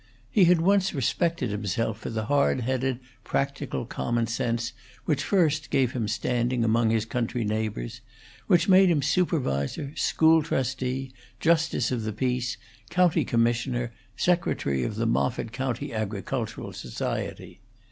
He 0.31 0.45
had 0.45 0.61
once 0.61 0.95
respected 0.95 1.51
himself 1.51 1.99
for 1.99 2.09
the 2.09 2.25
hard 2.25 2.61
headed, 2.61 2.99
practical 3.23 3.85
common 3.85 4.25
sense 4.25 4.73
which 5.05 5.21
first 5.23 5.69
gave 5.69 5.91
him 5.91 6.07
standing 6.07 6.63
among 6.63 6.89
his 6.89 7.05
country 7.05 7.45
neighbors; 7.45 8.01
which 8.47 8.67
made 8.67 8.89
him 8.89 9.03
supervisor, 9.03 9.93
school 9.95 10.41
trustee, 10.41 11.13
justice 11.39 11.91
of 11.91 12.01
the 12.01 12.13
peace, 12.13 12.57
county 12.89 13.23
commissioner, 13.23 13.93
secretary 14.17 14.83
of 14.83 14.95
the 14.95 15.05
Moffitt 15.05 15.51
County 15.51 15.93
Agricultural 15.93 16.73
Society. 16.73 17.61